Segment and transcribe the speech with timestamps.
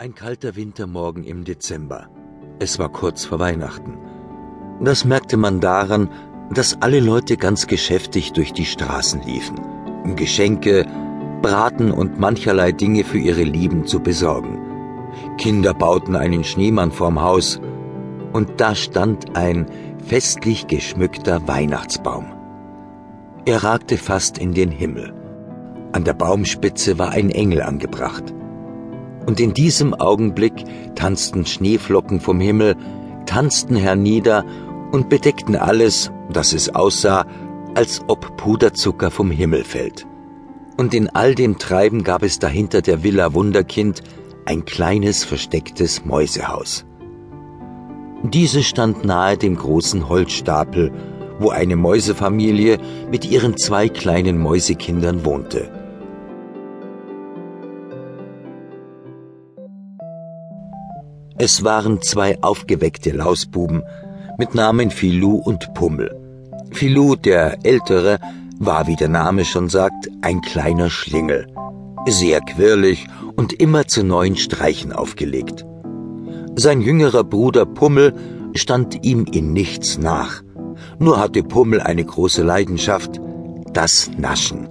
[0.00, 2.06] Ein kalter Wintermorgen im Dezember.
[2.60, 3.98] Es war kurz vor Weihnachten.
[4.80, 6.08] Das merkte man daran,
[6.54, 9.58] dass alle Leute ganz geschäftig durch die Straßen liefen,
[10.04, 10.86] um Geschenke,
[11.42, 14.60] Braten und mancherlei Dinge für ihre Lieben zu besorgen.
[15.36, 17.60] Kinder bauten einen Schneemann vorm Haus,
[18.32, 19.66] und da stand ein
[20.06, 22.26] festlich geschmückter Weihnachtsbaum.
[23.46, 25.12] Er ragte fast in den Himmel.
[25.90, 28.32] An der Baumspitze war ein Engel angebracht
[29.28, 30.54] und in diesem Augenblick
[30.94, 32.76] tanzten Schneeflocken vom Himmel,
[33.26, 34.42] tanzten hernieder
[34.90, 37.26] und bedeckten alles, dass es aussah,
[37.74, 40.06] als ob Puderzucker vom Himmel fällt.
[40.78, 44.02] Und in all dem Treiben gab es dahinter der Villa Wunderkind
[44.46, 46.86] ein kleines verstecktes Mäusehaus.
[48.22, 50.90] Diese stand nahe dem großen Holzstapel,
[51.38, 52.78] wo eine Mäusefamilie
[53.10, 55.77] mit ihren zwei kleinen Mäusekindern wohnte.
[61.40, 63.84] Es waren zwei aufgeweckte Lausbuben
[64.38, 66.10] mit Namen Filou und Pummel.
[66.72, 68.18] Filou, der Ältere,
[68.58, 71.46] war, wie der Name schon sagt, ein kleiner Schlingel,
[72.08, 75.64] sehr quirlig und immer zu neuen Streichen aufgelegt.
[76.56, 78.14] Sein jüngerer Bruder Pummel
[78.54, 80.42] stand ihm in nichts nach.
[80.98, 83.20] Nur hatte Pummel eine große Leidenschaft,
[83.72, 84.68] das Naschen.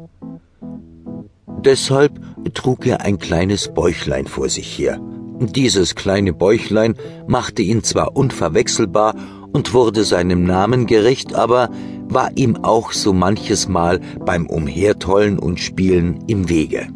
[1.64, 2.20] Deshalb
[2.54, 5.00] trug er ein kleines Bäuchlein vor sich her.
[5.40, 6.96] Dieses kleine Bäuchlein
[7.28, 9.16] machte ihn zwar unverwechselbar
[9.54, 11.70] und wurde seinem Namen gerecht, aber
[12.10, 16.88] war ihm auch so manches Mal beim Umhertollen und Spielen im Wege.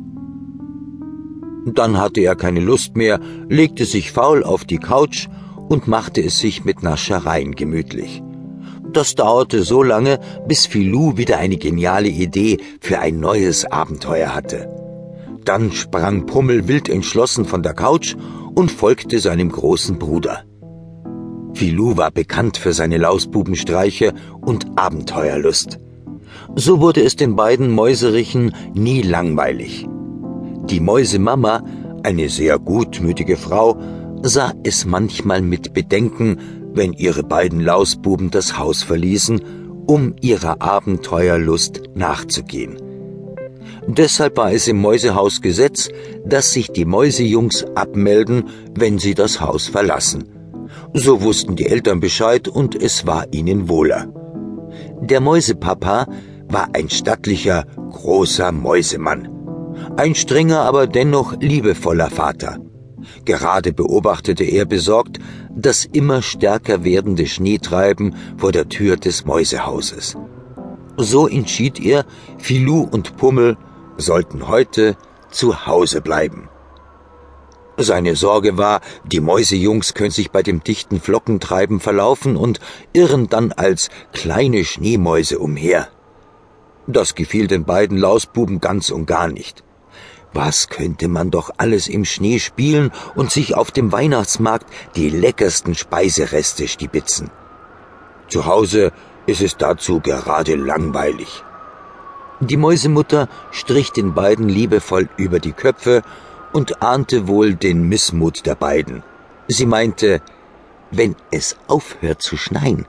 [1.66, 5.28] Dann hatte er keine Lust mehr, legte sich faul auf die Couch
[5.70, 8.23] und machte es sich mit Naschereien gemütlich.
[8.92, 14.67] Das dauerte so lange, bis Filou wieder eine geniale Idee für ein neues Abenteuer hatte.
[15.45, 18.16] Dann sprang Pummel wild entschlossen von der Couch
[18.53, 20.44] und folgte seinem großen Bruder.
[21.53, 25.80] Filou war bekannt für seine Lausbubenstreiche und Abenteuerlust.
[26.55, 29.88] So wurde es den beiden Mäuserichen nie langweilig.
[30.70, 31.64] Die Mäusemama,
[32.04, 33.77] eine sehr gutmütige Frau,
[34.21, 36.38] sah es manchmal mit Bedenken,
[36.73, 39.42] wenn ihre beiden Lausbuben das Haus verließen,
[39.88, 42.90] um ihrer Abenteuerlust nachzugehen.
[43.87, 45.89] Deshalb war es im Mäusehaus Gesetz,
[46.25, 50.30] dass sich die Mäusejungs abmelden, wenn sie das Haus verlassen.
[50.93, 54.08] So wussten die Eltern Bescheid und es war ihnen wohler.
[55.02, 56.08] Der Mäusepapa
[56.47, 59.30] war ein stattlicher, großer Mäusemann.
[59.97, 62.59] Ein strenger, aber dennoch liebevoller Vater.
[63.25, 65.20] Gerade beobachtete er besorgt
[65.55, 70.15] das immer stärker werdende Schneetreiben vor der Tür des Mäusehauses.
[70.97, 72.05] So entschied er,
[72.37, 73.58] Filou und Pummel
[74.02, 74.98] sollten heute
[75.30, 76.50] zu Hause bleiben.
[77.78, 82.60] Seine Sorge war, die Mäusejungs können sich bei dem dichten Flockentreiben verlaufen und
[82.94, 85.88] irren dann als kleine Schneemäuse umher.
[86.86, 89.64] Das gefiel den beiden Lausbuben ganz und gar nicht.
[90.33, 95.76] Was könnte man doch alles im Schnee spielen und sich auf dem Weihnachtsmarkt die leckersten
[95.76, 97.32] Speisereste stibitzen.
[98.30, 98.94] Zu Hause
[99.26, 101.44] ist es dazu gerade langweilig.
[102.41, 106.02] Die Mäusemutter strich den beiden liebevoll über die Köpfe
[106.52, 109.03] und ahnte wohl den Missmut der beiden.
[109.47, 110.21] Sie meinte,
[110.89, 112.87] wenn es aufhört zu schneien,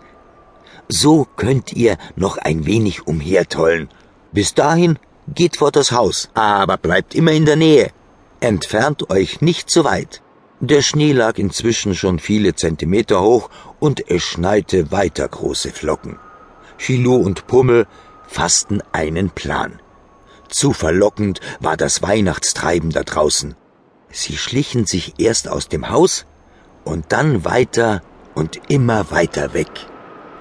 [0.88, 3.88] so könnt ihr noch ein wenig umhertollen.
[4.32, 4.98] Bis dahin
[5.28, 7.90] geht vor das Haus, aber bleibt immer in der Nähe.
[8.40, 10.22] Entfernt euch nicht zu weit.
[10.60, 16.18] Der Schnee lag inzwischen schon viele Zentimeter hoch und es schneite weiter große Flocken.
[16.78, 17.86] Chilou und Pummel
[18.32, 19.80] fassten einen Plan.
[20.48, 23.54] Zu verlockend war das Weihnachtstreiben da draußen.
[24.10, 26.26] Sie schlichen sich erst aus dem Haus
[26.84, 28.02] und dann weiter
[28.34, 29.70] und immer weiter weg.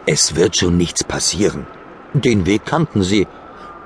[0.06, 1.68] Es wird schon nichts passieren.
[2.14, 3.28] Den Weg kannten sie,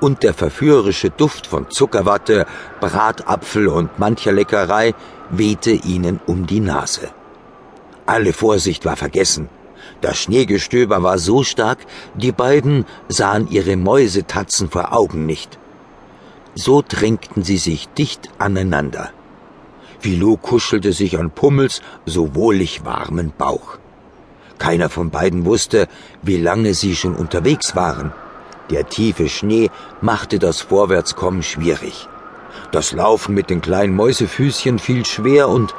[0.02, 2.46] und der verführerische Duft von Zuckerwatte,
[2.80, 4.94] Bratapfel und mancher Leckerei
[5.30, 7.10] wehte ihnen um die Nase.
[8.06, 9.50] Alle Vorsicht war vergessen.
[10.02, 11.80] Das Schneegestöber war so stark,
[12.16, 15.58] die beiden sahen ihre Mäusetatzen vor Augen nicht.
[16.56, 19.12] So drängten sie sich dicht aneinander.
[20.00, 23.78] Philo kuschelte sich an Pummels so wohlig warmen Bauch.
[24.58, 25.88] Keiner von beiden wusste,
[26.22, 28.14] wie lange sie schon unterwegs waren.
[28.70, 29.70] Der tiefe Schnee
[30.02, 32.08] machte das Vorwärtskommen schwierig.
[32.72, 35.74] Das Laufen mit den kleinen Mäusefüßchen fiel schwer und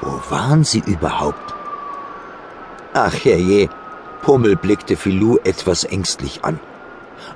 [0.00, 1.54] wo waren sie überhaupt?
[2.92, 3.68] Ach herrje,
[4.22, 6.58] Pummel blickte Filou etwas ängstlich an.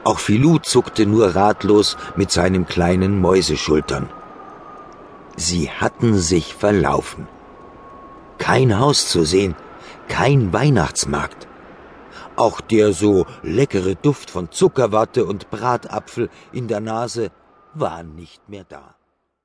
[0.03, 4.11] Auch Filou zuckte nur ratlos mit seinen kleinen Mäuseschultern.
[5.37, 7.29] Sie hatten sich verlaufen.
[8.39, 9.55] Kein Haus zu sehen,
[10.09, 11.47] kein Weihnachtsmarkt.
[12.37, 17.31] Auch der so leckere Duft von Zuckerwatte und Bratapfel in der Nase
[17.75, 18.94] war nicht mehr da.